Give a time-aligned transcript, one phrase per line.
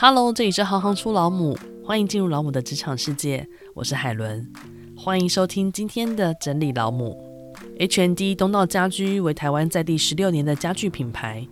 [0.00, 3.48] Hello，这里是行行出老母，欢迎进入老母的职场世界。
[3.74, 4.48] 我是海伦，
[4.96, 7.52] 欢迎收听今天的整理老母。
[7.80, 11.44] HND 东道家居为台湾在地十六年的家具品牌，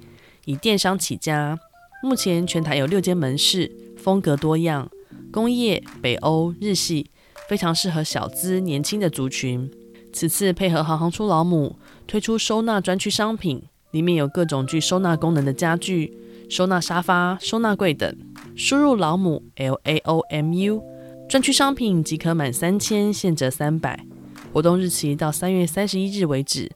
[0.45, 1.59] 以电商起家，
[2.01, 4.89] 目前全台有六间门市，风格多样，
[5.33, 7.11] 工业、北欧、日系，
[7.49, 9.69] 非常适合小资年轻的族群。
[10.13, 11.77] 此次配合行行出老母
[12.07, 16.17] 推出收纳专区商品，里面有各种具收纳功能的家具，
[16.49, 18.17] 收纳沙发、收纳柜等。
[18.55, 20.83] 输入老母 L A O M U，
[21.29, 24.07] 专区商品即可满三千现折三百，
[24.53, 26.71] 活动日期到三月三十一日为止，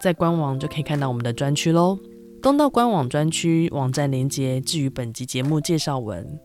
[0.00, 1.98] 在官网就可以看到我们的专区喽。
[2.42, 6.40] 东道官网专区网站连接置于本集节目介绍文。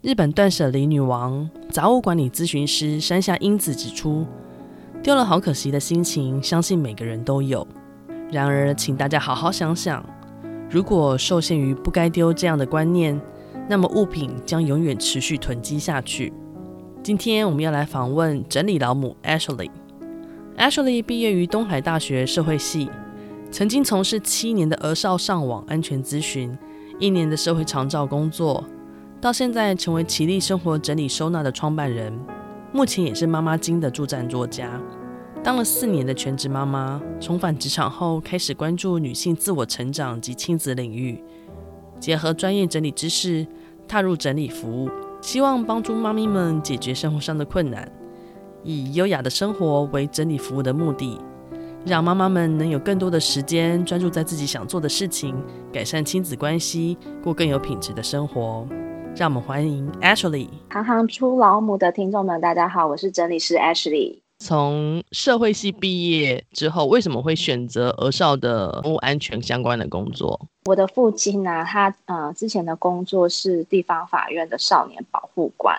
[0.00, 4.26] 日本断舍离女王、杂物管理咨询师山下英子指出，
[5.00, 7.64] 丢了好可惜的心情，相信每个人都有。
[8.32, 10.04] 然而，请大家好好想想，
[10.72, 13.20] 如果受限于不该丢这样的观念。
[13.68, 16.32] 那么物品将永远持续囤积下去。
[17.02, 19.70] 今天我们要来访问整理老母 Ashley。
[20.58, 22.90] Ashley 毕业于东海大学社会系，
[23.52, 26.56] 曾经从事七年的儿少上网安全咨询，
[26.98, 28.64] 一年的社会长照工作，
[29.20, 32.12] 到现在成为奇丽生活整理收纳的创办人，
[32.72, 34.68] 目前也是妈妈经的助战作家。
[35.44, 41.22] 当了四年的全职妈妈，重返职场后开始关注女性自我成长及亲子领域。
[41.98, 43.44] 结合专业整理知识，
[43.88, 44.88] 踏入整理服务，
[45.20, 47.90] 希望帮助妈咪们解决生活上的困难，
[48.62, 51.20] 以优雅的生活为整理服务的目的，
[51.84, 55.34] 让妈妈们能有更多的时间专注在自己想做的事情，
[55.72, 58.64] 改善亲子关系，过更有品质的生活。
[59.16, 60.48] 让我们欢迎 Ashley。
[60.70, 64.21] 行行出老母的听众们，大家好，我是整理师 Ashley。
[64.44, 70.48] 从社会系毕业之后，为什么会选择儿少的服务安全相关的工作？
[70.64, 75.78] 我的父亲呢、他呃之前的工作是地方法院的少年保护官，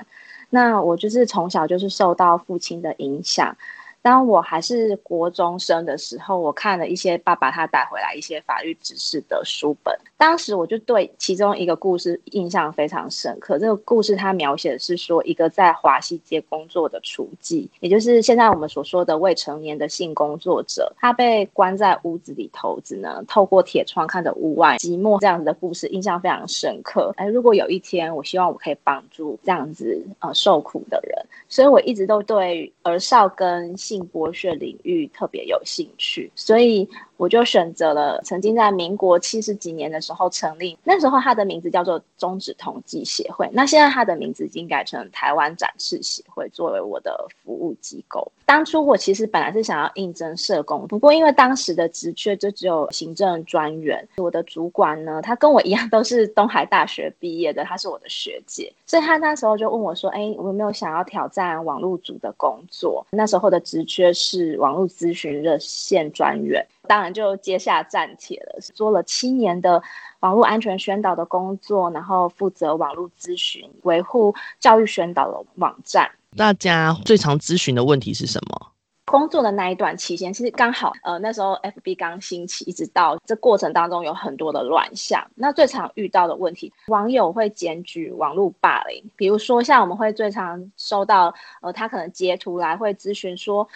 [0.49, 3.53] 那我就是从小就是受到父亲的影响。
[4.01, 9.97] 当我还是国中生的时候，我看了一些爸爸他带回来一些法律知识的书本。
[10.23, 13.59] 当时我就对其中一个故事印象非常深刻。
[13.59, 25.19] 这个故事它描写的是说，一个在华西街工作的厨妓，也就是现在我们所说的未成年的性工作者，他被关在屋子里头，只能透过铁窗看着屋外寂寞。
[25.19, 27.11] 这样子的故事印象非常深刻。
[27.17, 31.17] 哎，如果有一天我希望我可以帮助这样子呃受苦的人，
[31.49, 36.87] 所以我一直都对儿少跟性剥削领域特别有兴趣，所以
[37.17, 48.29] 我就选择了曾经在民国七十几年的时候成立，那时候它的名字叫做中止同济协会，那现在它的名字已经改成台湾展翅协会，作为我的服务机构。
[48.45, 69.81] 当初我其实本来是想要应征社工，不过因为当时的职缺就只有行政专员，我的主管呢，他跟我一样都是东海大学毕业的，他是我的学姐，所以他那时候就问我说：“哎，我有没有想要挑战网络组的工作？”那时候的职缺是网络咨询热线专员，当然就接下站帖了，做了七年的
[70.19, 76.11] 网络安全宣导的工作，然后负责网络咨询，维护教育宣导的网站。
[76.35, 78.69] 大家最常咨询的问题是什么？
[79.05, 85.25] 工作的那一段期间，其实刚好呃那时候 FB 刚兴起，一直到这过程当中有很多的乱象。
[85.35, 93.67] 那最常遇到的问题，网友会检举网络霸凌，比如说像我们会最常收到呃他可能截图来会咨询说。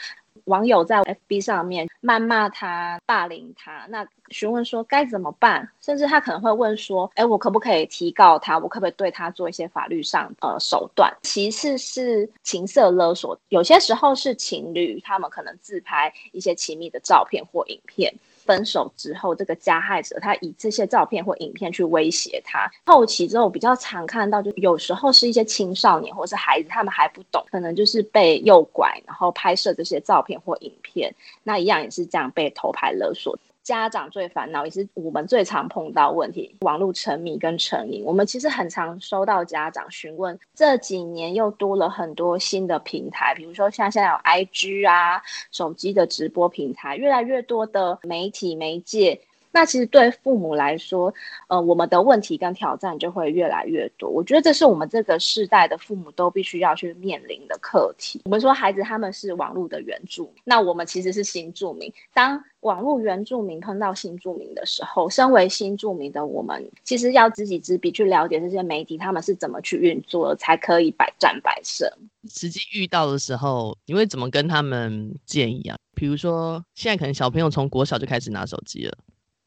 [0.45, 5.69] 网友在 FB 上面谩骂他、霸凌他，那询问说该怎么办？
[5.81, 8.57] 甚至他可能会问说：“哎，我可不可以提告他？
[8.59, 18.13] 我可不可以对他做一些法律上呃手段？”其次是情色勒索，有些时候是情侣，他们可能自拍一些亲密的照片或影片。
[18.47, 22.67] 分手之后，这个加害者他以这些照片或影片去威胁他。
[22.85, 31.13] 后期之后比较常看到，就有时候是一些青少年或是孩子，他们还不懂，可能就是被诱拐，然后拍摄这些照片或影片，
[31.43, 33.37] 那一样也是这样被偷拍勒索。
[33.67, 38.01] 家长最烦恼也是我们最常碰到问题，网络沉迷跟成瘾。
[38.05, 45.21] 我们其实很常收到家长询问，这几年又多了很多新的平台，比如说像现在有 IG 啊，
[45.51, 49.19] 手机的直播平台，越来越多的媒体媒介。
[49.57, 51.11] 那其实对父母来说，
[51.47, 54.07] 呃，我们的问题跟挑战就会越来越多。
[54.07, 58.21] 我觉得这是我们这个世代的父母都必须要去面临的课题。
[58.25, 61.91] 我们说孩子他们是网络的原住民，那我们其实是新住民。
[62.13, 71.89] 当网络原住民碰到新住民的时候，身为新住民的我们，其实要知己知彼，去了解这些媒体他们是怎么去运作的，才可以百战百胜。
[72.29, 75.75] 实际遇到的时候，你会怎么跟他们建议啊？
[75.95, 78.95] 比如说，现在可能小朋友从国小就开始拿手机了。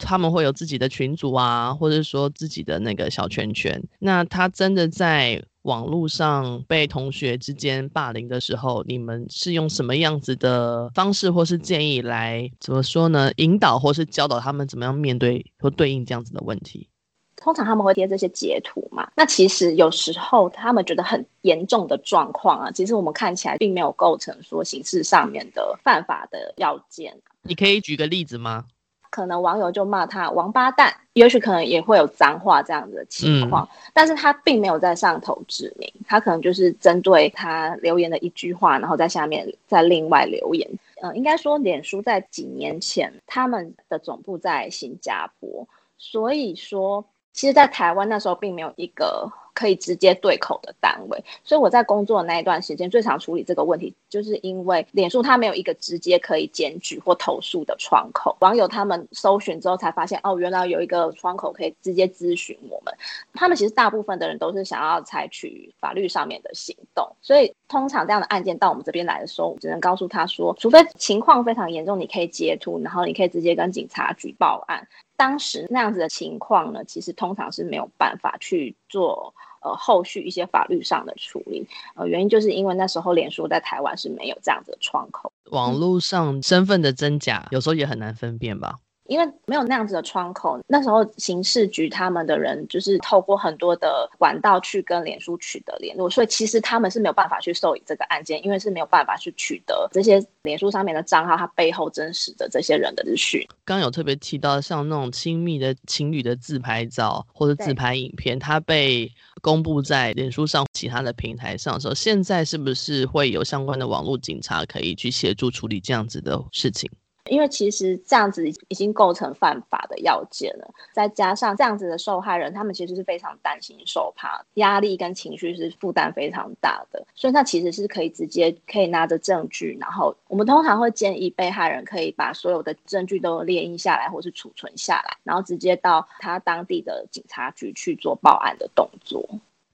[0.01, 3.81] 他们会有自己的群组啊，或者说自己的那个小圈圈。
[3.99, 13.31] 那他真的在网络上被同学之间霸凌的时候，你们是用什么样子的方式或是建议来怎么说呢？
[13.37, 16.89] 引导或是教导他们怎么样面对或对应这样子的问题？
[17.37, 19.11] 通常他们会贴这些截图嘛？
[19.17, 27.15] 那其实有时候他们觉得很严重的状况啊，其实我们看起来并没有构成说刑事上面的犯法的要件。
[27.43, 28.67] 你可以举个例子吗？
[29.11, 40.69] 可能网友就骂他王八蛋，也许可能也会有脏话这样子的情况，嗯、但是他并没有在上头指名，他可能就是针对他留言的一句话，然后在下面再另外留言。
[41.03, 45.67] 嗯，应该说脸书在几年前他们的总部在新加坡，
[45.99, 49.31] 所以说其实，在台湾那时候并没有一个。
[49.55, 58.37] 可以直接对口的单位，所以我在工作的那一段时间最常处理这个问题，就是因为脸书它没有一个直接可以检举或投诉的窗口。
[58.41, 62.95] 网友他们搜寻之后才发现，哦，原来有一个窗口可以直接咨询我们。
[63.35, 74.87] 他们其实大部分的人都是想要采取法律上面的行动，所以通常这样的案件到我们这边来的时候，只能告诉他说，除非情况非常严重，你可以截图，然后你可以直接跟警察局报案。
[75.17, 79.35] 当时那样子的情况呢，其实通常是没有办法去做。
[79.61, 88.79] 呃，后续一些法律上的处理，呃，原因就是因为那时候脸书在台湾是没有这样子的窗口，网络上身份的真假有时候也很难分辨吧。
[89.11, 103.45] 因为没有那样子的窗口，那时候刑事局他们的人就是透过很多的管道去跟脸书取得联络，所以其实他们是没有办法去受理这个案件，因为是没有办法去取得这些脸书上面的账号，它背后真实的这些人的资讯。
[103.65, 109.11] 刚刚有特别提到，像那种亲密的情侣的自拍照或者自拍影片，它被
[109.43, 116.89] 公布在脸书上其他的平台上的时候，现在是不是会有相关的网络警察可以去协助处理这样子的事情？
[117.31, 139.25] 因为其实这样子已经构成犯法的要件了，再加上这样子的受害人，他们其实是非常担心受怕，压力跟情绪是负担非常大的，所以他其实是可以直接可以拿着证据，然后我们通常会建议被害人可以把所有的证据都列印下来，或是储存下来，然后直接到他当地的警察局去做报案的动作。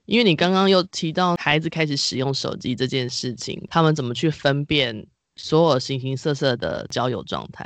[0.05, 5.07] 因为你刚刚又提到孩子开始使用手机这件事情，他们怎么去分辨？
[5.37, 7.65] 所有形形色色的交友状态，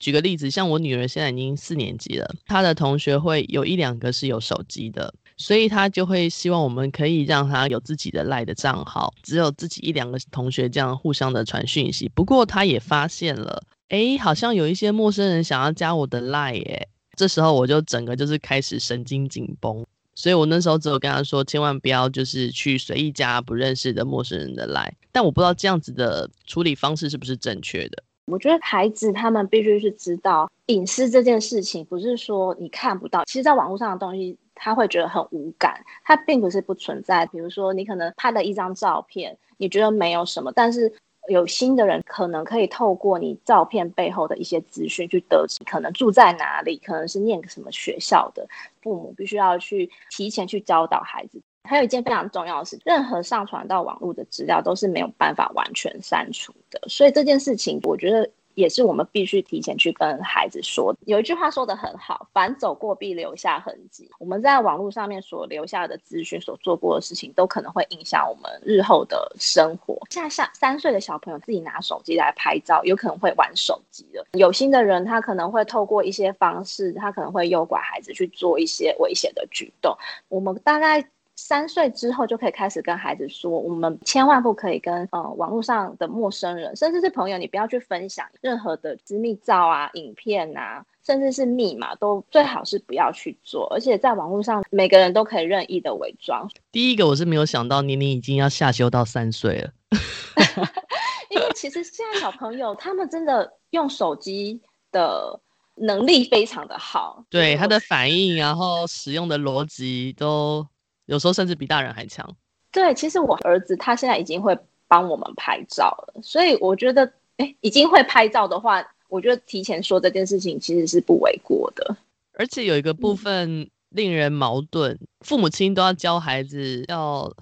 [0.00, 12.10] 举个例子，像我女儿现在已经四年级了，她的同学会有一两个是有手机的，所以她就会希望我们可以让她有自己的赖的账号，只有自己一两个同学这样互相的传讯息。
[12.14, 19.86] 不过她也发现了，诶，好像有一些陌生人想要加我的赖耶，这时候我就整个就是开始神经紧绷。
[20.14, 24.92] 所以我那时候只有跟他说，千万不要就是去随意加不认识的陌生人的来。
[25.10, 28.02] 但我不知道这样子的处理方式是不是正确的。
[28.26, 33.24] 我觉得孩子他们必须是知道隐私这件事情，不是说你看不到。
[33.24, 37.26] 其实，在网络上的东西，他会觉得很无感，它并不是不存在。
[37.26, 40.92] 比如说，你可能拍了一张照片，你觉得没有什么，但是。
[41.28, 48.46] 有心的人可能可以透过你照片背后的一些资讯去得知，可能住在哪里，可能是念个什么学校的。
[48.82, 51.40] 父母必须要去提前去教导孩子。
[51.64, 56.80] 还有一件非常重要的事，任何上传到网络的资料都是没有办法完全删除的。
[56.88, 58.30] 所以这件事情，我觉得。
[58.54, 60.94] 也是我们必须提前去跟孩子说。
[61.06, 69.98] 有一句话说得很好：“凡走过，必留下痕迹。”我们在网络上面所留下的资讯、所做过的事情，都可能会影响我们日后的生活。
[70.10, 74.24] 像像三岁的小朋友自己拿手机来拍照，有可能会玩手机的。
[74.32, 79.96] 有心的人，他可能会透过一些方式，他可能会诱拐孩子去做一些危险的举动。
[80.28, 81.08] 我们大概。
[81.36, 93.66] 三岁之后就可以开始跟孩子说，我们千万不可以跟呃网络上的陌生人，甚至是朋友，你不要去分享任何的私密照啊、影片啊，甚至是密码，都最好是不要去做。
[93.74, 96.48] 而且在网络上，每个人都可以任意的伪装。
[96.70, 99.70] 第一个我是没有想到年龄已经要下修到三岁了，
[101.30, 104.60] 因为其实现在小朋友他们真的用手机
[104.92, 105.40] 的
[105.74, 110.64] 能力非常的好，对他的反应，然后使用的逻辑都。
[111.06, 112.28] 有时候甚至比大人还强。
[112.70, 114.56] 对，其实我儿子他现在已经会
[114.88, 121.96] 帮我们拍照了，所以我觉得，哎，已经会拍照的话，我觉得提前说这件事情其实是不为过的。
[122.32, 127.32] 而且有一个部分令人矛盾，嗯、父母亲都要教孩子要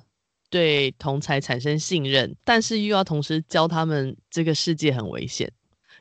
[0.50, 5.50] 对同才产生信任，但是又要同时教他们这个世界很危险。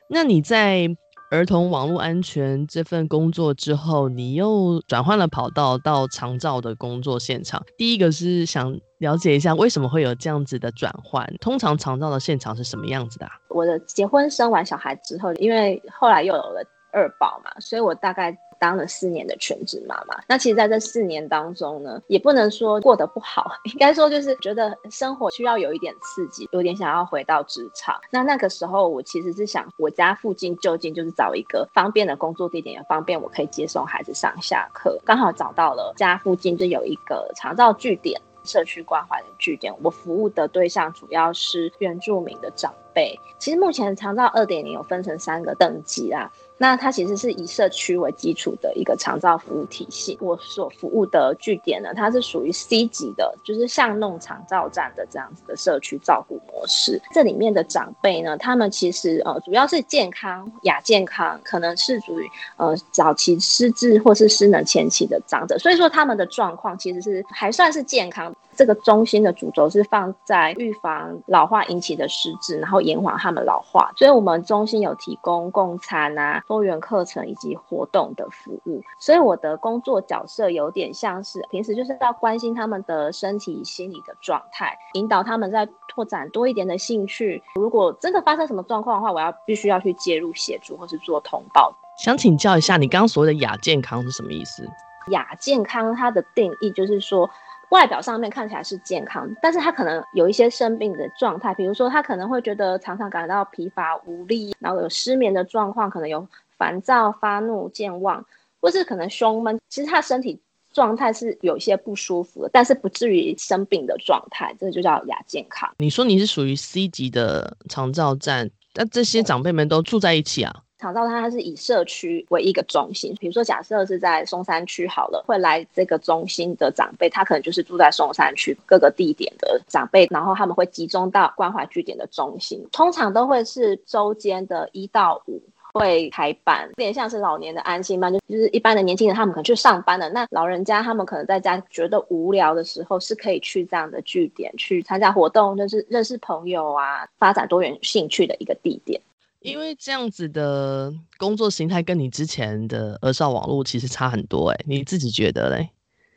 [0.08, 0.88] 那你在？
[1.32, 7.64] 儿童网络安全这份工作之后，你又转换了跑道到长照的工作现场。
[7.78, 11.26] 第一个是想了解一下，为什么会有这样子的转换？
[11.40, 13.32] 通常长照的现场是什么样子的啊？
[13.48, 16.62] 我的结婚生完小孩之后，因为后来又有了
[16.92, 20.16] 二宝嘛，所以我大概当了四年的全职妈妈。
[20.28, 28.00] 那其实在这四年当中呢，也不能说过得不好， 应该说就是觉得生活需要有一点刺激，有点想要回到职场。
[28.08, 34.96] 那那个时候我其实是想，我家附近就近就是找一个方便的工作地点，也方便我可以接送孩子上下课。
[35.04, 38.20] 刚好找到了家附近就有一个长照据点。
[38.44, 43.18] 社区关怀的据点，我服务的对象主要是原住民的长辈。
[43.38, 46.30] 其实目前长照二点零有分成三个等级啦。
[46.58, 50.16] 那它其实是以社区为基础的一个长照服务体系。
[50.20, 57.02] 我所服务的据点呢，它是属于 C 级的，就是巷弄长照站的这样子的社区照顾模式。
[57.12, 68.32] 这里面的长辈呢，他们其实呃主要是健康亚健康，可能是属于呃早期失智或是失能前期的长者，所以说他们的状况其实是还算是健康。
[68.54, 73.90] 这个中心的主轴是放在预防老化引起的失智，然后延缓他们老化。
[73.96, 78.82] 所以，我们中心有提供共餐啊、多元课程以及活动的服务。
[78.98, 87.42] 所以，我的工作角色有点像是平时就是要关心他们的身体、心理的状态，引导他们在拓展多一点的兴趣。
[87.54, 91.74] 如果真的发生什么状况的话，我要必须要去介入协助或是做通报。
[91.96, 94.68] 想请教一下，你刚刚所谓的亚健康是什么意思？
[95.08, 97.28] 亚健康它的定义就是说。
[97.72, 108.22] 外表上面看起来是健康，但是他可能有一些生病的状态，比如说他可能会觉得常常感到疲乏无力，然后有失眠的状况，可能有烦躁、发怒、健忘，
[108.60, 109.58] 或是可能胸闷。
[109.70, 110.38] 其实他身体
[110.70, 115.70] 状态是有一些不舒服的，但是不至于生病的状态，这个就叫亚健康。
[115.78, 120.54] 你说你是属于 C 级的长照站，那这些长辈们都住在一起啊？
[120.82, 135.40] 长照它它是以社区为一个中心，比如说假设是在松山区好了，会来这个中心的长辈，他可能就是住在松山区各个地点的长辈，然后他们会集中到关怀据点的中心，通常都会是周间的一到五
[135.72, 149.00] 会开班，有点像是老年的安心班，就是一般的年轻人他们可能去上班了，那老人家他们可能在家觉得无聊的时候，是可以去这样的据点去参加活动，就是认识朋友啊，发展多元兴趣的一个地点。
[149.42, 155.70] 因为这样子的工作形态跟你之前的儿少网络其实差很多哎、你自己觉得嘞？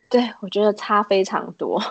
[0.09, 1.81] 对，我觉得差非常多。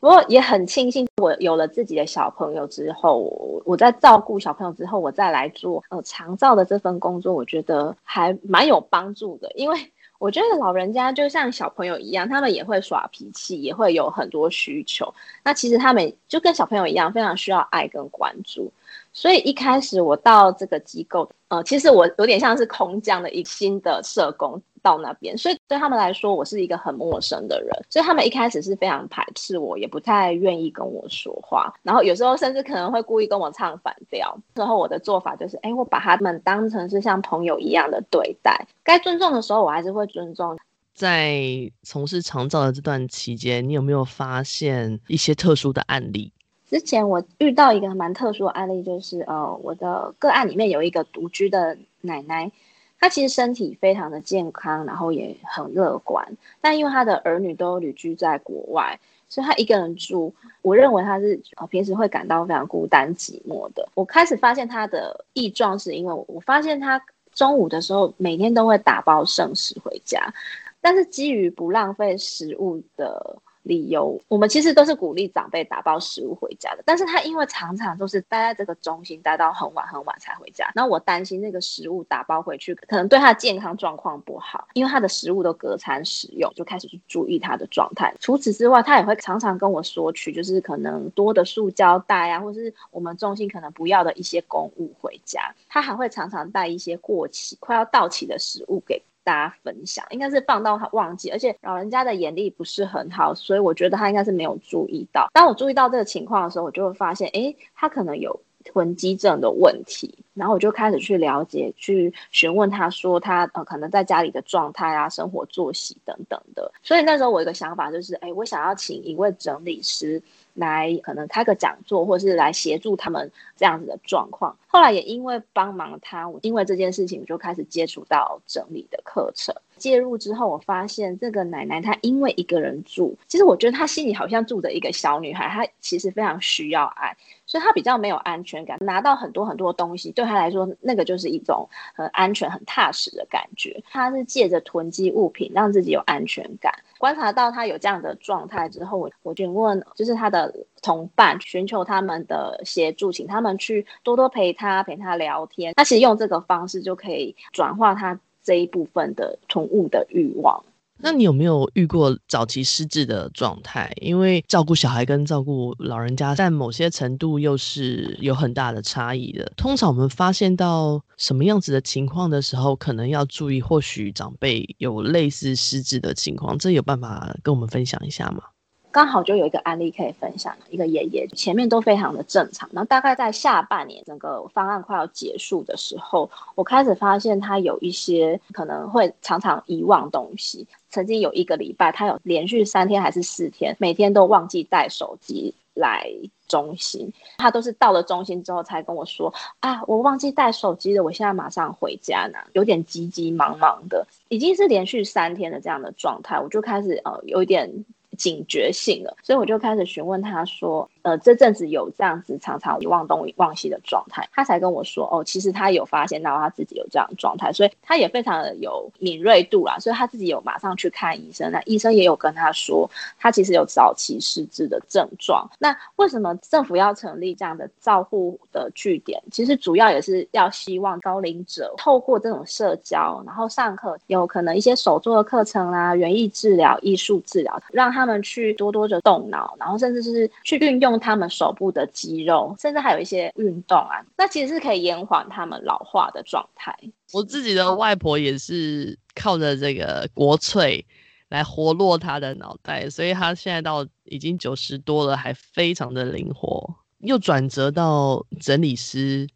[0.00, 3.18] 不过也很庆幸，我有了自己的小朋友之后，
[3.64, 9.50] 我在照顾小朋友之后，我再来做呃长照的这份工作，我觉得还蛮有帮助的。
[9.56, 9.76] 因为
[10.20, 15.12] 我觉得老人家就像小朋友一样，他们也会耍脾气，也会有很多需求。
[15.42, 18.72] 那其实他们就跟小朋友一样，非常需要爱跟关注。
[19.12, 34.38] 所以一开始我到这个机构，呃，其实我有点像是空降的一新的社工到那边，所以对他们来说，我是一个很陌生的人，所以他们一开始是非常排斥我，也不太愿意跟我说话，然后有时候甚至可能会故意跟我唱反调。
[34.54, 40.56] 之后我的做法就是，哎，我把他们当成是像朋友一样的对待，该尊重的时候我还是会尊重。
[40.94, 41.40] 在
[41.82, 46.32] 从事长照的这段期间，你有没有发现一些特殊的案例？
[46.68, 52.52] 之前我遇到一个蛮特殊的案例，就是呃，我的个案里面有一个独居的奶奶，
[53.00, 60.34] 她其实身体非常的健康，然后也很乐观，但因为她的儿女都旅居在国外，所以她一个人住。
[60.60, 63.88] 我认为她是呃平时会感到非常孤单寂寞的。
[63.94, 70.34] 我开始发现她的异状，是因为我发现她中午的时候每天都会打包剩食回家，
[70.82, 73.38] 但是基于不浪费食物的。
[73.68, 88.14] 理由，我们其实都是鼓励长辈打包食物回家的，但是他因为常常都是待在这个中心，待到很晚很晚才回家，那我担心那个食物打包回去可能对他的健康状况不好，因为他的食物都隔餐食用，就开始去注意他的状态。
[88.18, 95.54] 除此之外，他也会常常跟我索取，就是可能多的塑胶袋啊，或是我们中心可能不要的一些公物回家。
[95.68, 99.02] 他还会常常带一些过期、快要到期的食物给。
[99.28, 105.28] 大家分享，应该是放到他忘记，而且老人家的眼力不是很好，所以我觉得他应该是没有注意到。
[105.34, 110.14] 当我注意到这个情况的时候，我就会发现，诶，他可能有囤积症的问题。
[110.32, 116.72] 然后我就开始去了解，去询问他说他呃可能在家里的状态啊、生活作息等等的。
[116.82, 120.22] 所以那时候我一个想法就是，诶，我想要请一位整理师。
[120.54, 124.56] 来可能开个讲座，或是来协助他们这样子的状况。
[124.70, 129.54] 后来也因为帮忙他，我因为这件事情，就开始接触到整理的课程。
[129.78, 138.76] 介入之后，我发现这个奶奶她因为一个人住，其实我觉得她心里好像住着一个小女孩，她其实非常需要爱，所以她比较没有安全感。
[138.80, 143.82] 拿到很多很多东西，对她来说，那个就是一种很安全、很踏实的感觉。
[143.88, 146.74] 她是借着囤积物品让自己有安全感。
[146.98, 155.74] 观察到她有这样的状态之后，我我询问就是她的同伴，寻求他们的协助，请他们去多多陪他，陪他聊天。
[155.76, 158.18] 那其实用这个方式就可以转化他。
[158.40, 160.64] 这一部分的宠物的欲望。
[160.96, 163.92] 那你有没有遇过早期失智的状态？
[164.00, 169.52] 因为照顾小孩跟照顾老人家，在某些程度又是有很大的差异的。
[169.54, 178.44] 通常我们发现到什么样子的情况的时候，可能要注意，或许长辈有类似失智的情况，这有办法跟我们分享一下吗？
[178.90, 190.66] 刚好就有一个案例可以分享，一个爷爷前面都非常的正常，然后大概在下半年整个方案快要结束的时候，我开始发现他有一些可能会常常遗忘东西。
[190.90, 196.10] 曾经有一个礼拜，他有连续三天还是四天，每天都忘记带手机来
[196.48, 207.84] 中心，他都是到了中心之后才跟我说啊，我忘记带手机了，我现在马上回家呢，有点急急忙忙的，已经是连续三天的这样的状态，我就开始呃有一点。
[208.16, 221.50] 警觉性了，所以我就开始询问他说：“呃，这阵子有这样子常常忘东忘西的状态。”他才跟我说：“哦，其实他有发现到他自己有这样的状态，所以他也非常的有敏锐度啦，所以他自己有马上去看医生。
[221.52, 225.48] 那医生也有跟他说，他其实有早期失智的症状。
[225.58, 229.22] 那为什么政府要成立这样的照护的据点？
[229.30, 246.74] 其实主要也是要希望高龄者透过这种社交，然后上课有可能一些手作的课程啦、园艺治疗、艺术治疗，让他。”们去多多的动脑，然后甚至是去运用他们手部的肌肉，甚至还有一些运动啊，那其实是可以延缓他们老化的状态。
[247.12, 250.86] 我自己的外婆也是靠着这个国粹
[251.28, 259.28] 来活络她的脑袋，所以她现在到已经九十多了，还非常的灵活，又转折到整理师。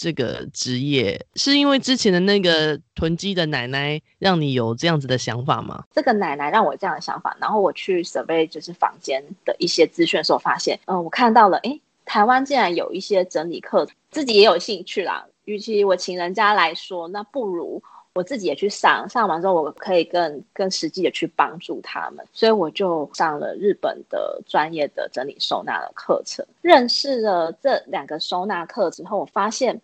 [0.00, 5.84] 这个职业是因为之前的那个囤积的奶奶让你有这样子的想法吗？
[5.92, 15.26] 这个奶奶让我有这样的想法，然后我去 survey 就是房间的一些资讯的时候，发现，嗯、我看到了，哎，台湾竟然有一些整理课，自己也有兴趣啦。
[15.44, 17.82] 与其我请人家来说，那不如。
[18.12, 29.80] 我自己也去上，上完之后我可以更更实际的去帮助他们，所以我就上了日本的专业的整理收纳的课程，认识了这两个收纳课之后，我发现，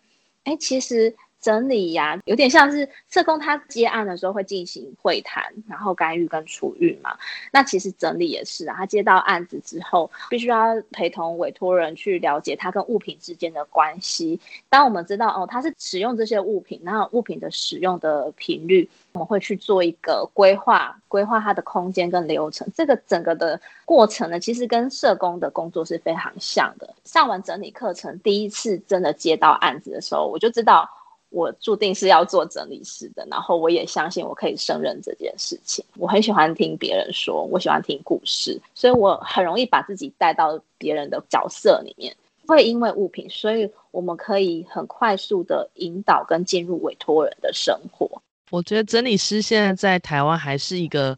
[0.47, 1.13] 哎，其实。
[1.39, 7.17] 整理呀、有点像是社工他接案的时候会进行会谈，然后干预跟处遇嘛。
[7.51, 14.39] 那其实整理也是啊，他接到案子之后，必须要陪同委托人去了解他跟物品之间的关系。
[14.69, 22.67] 当我们知道哦，他是使用这些物品，然后物品的使用的频率，我们会去做一个规划，规划他的空间跟流程。
[22.75, 26.93] 这个整个的过程呢，其实跟社工的工作是非常像的。
[27.05, 30.89] 上完整理课程，第一次真的接到案子的时候，我就知道。
[31.29, 35.83] 我注定是要做整理师的，然后我也相信我可以胜任这件事情。
[35.97, 42.15] 我很喜欢听别人说，我喜欢听故事，所以我很容易把自己带到别人的角色里面。
[42.47, 48.09] 会因为物品，所以我们可以很快速的引导跟进入委托人的生活。
[48.49, 51.17] 我觉得整理师现在在台湾还是一个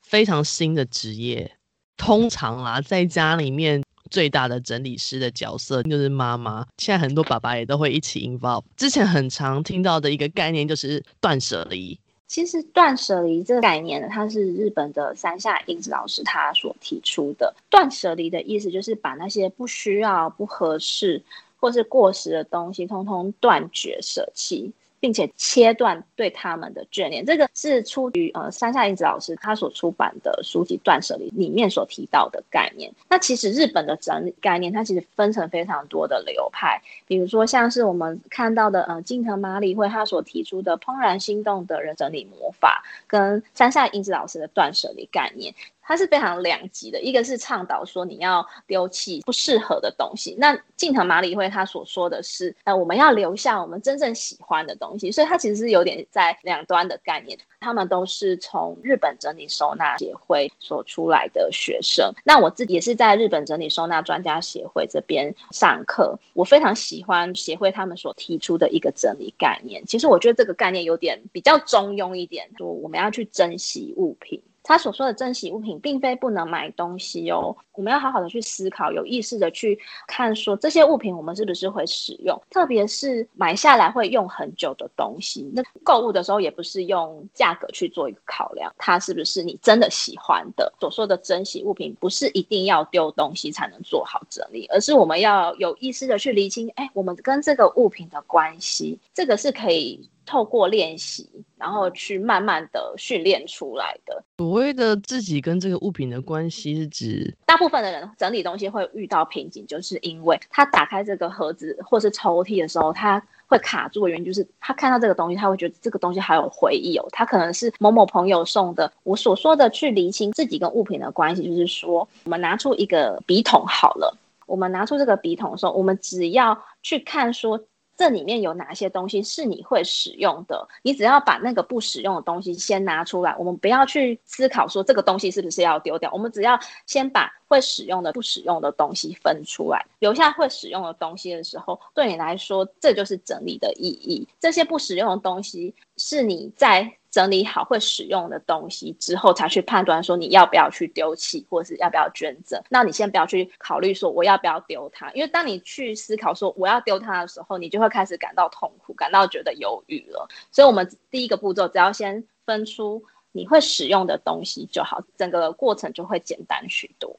[0.00, 1.52] 非常新的职业，
[1.98, 3.81] 通常啦，在家里面。
[4.12, 8.62] 最大的整理师的角色就是妈妈，现在很多爸爸也都会一起 involve。
[8.76, 11.98] 之前很常听到的一个概念就是断舍离。
[12.28, 17.54] 其实断舍离这个概念呢，它是日本的山下英子老师他所提出的。
[17.70, 21.22] 断舍离的意思就是把那些不需要、不合适
[21.58, 24.70] 或是过时的东西，通通断绝舍弃。
[25.02, 32.88] 并且切断对他们的眷恋，这个是出于呃山下英子老师他所出版的书籍《断舍离》里面所提到的概念。
[33.08, 45.52] 那其实日本的整理概念，它其实分成非常多的流派，比如说像是我们看到的呃近藤麻理惠他所提出的怦然心动的人整理魔法，跟山下英子老师的断舍离概念。
[45.82, 57.36] 它是非常两极的，一个是倡导说你要丢弃不适合的东西，那近藤麻理惠他所说的是，呃，我们要留下我们真正喜欢的东西，所以它其实是有点在两端的概念。
[57.60, 69.84] 他们都是从日本整理收纳协会所出来的学生，那我自己也是在日本整理收纳专家协会这边上课，我非常喜欢协会他们所提出的一个整理概念。
[69.86, 74.42] 其实我觉得这个概念有点比较中庸一点，说我们要去珍惜物品。
[74.62, 77.56] 他所说的珍惜物品，并非不能买东西哦。
[77.72, 85.50] 我们要好好的去思考，有意识的去看，说这些物品我们是不是会使用，特别是买下来会用很久的东西。
[85.54, 90.72] 那购物的时候，也不是用价格去做一个考量，它是不是你真的喜欢的。
[90.78, 100.08] 所说的珍惜物品，不是一定要丢东西才能做好整理，而是我们要有意识的去厘清，哎，我们跟这个物品的关系，这个是可以。
[100.24, 104.22] 透过练习，然后去慢慢的训练出来的。
[104.38, 118.90] 所谓的自己跟这个物品的关系是指，大部分的人整理东西会遇到瓶颈，就是因为他打开这个盒子或是抽屉的时候，他会卡住的原因就是他看到这个东西，他会觉得这个东西还有回忆哦，他可能是某某朋友送的。
[119.02, 127.60] 我所说的去厘清自己跟物品的关系，就是说，我们拿出一个笔筒好了，我们拿出这个笔筒的时候，我们只要去看说。
[128.02, 130.66] 这里面有哪些东西是你会使用的？
[130.82, 144.26] 你只要把那个不使用的东西先拿出来，我们不要去思考说这个东西是不是要丢掉，我们只要先把会使用的、不使用的东西分出来，留下会使用的东西的时候，对你来说这就是整理的意义。
[144.40, 146.96] 这些不使用的东西是你在。
[147.12, 152.60] 整理好会使用的东西之后，才去判断说你要不要去丢弃，或者是要不要捐赠。
[152.70, 160.26] 那你先不要去考虑说我要不要丢它，因为当你去思考说我要丢它的时候，你就会开始感到痛苦，感到觉得犹豫了。
[160.50, 167.14] 所以，我们第一个步骤，只要先分出你会使用的东西就好，整个过程就会简单许多。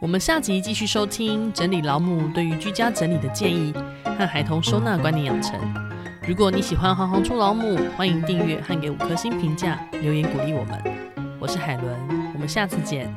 [0.00, 3.72] 我们下集继续收听整理老母对于居家整理的建议
[4.18, 5.89] 和孩童收纳观念养成。
[6.30, 10.80] 如果你喜欢行行出老母，欢迎订阅和给五颗星评价，留言鼓励我们。
[11.40, 11.92] 我是海伦，
[12.34, 13.12] 我们下次见。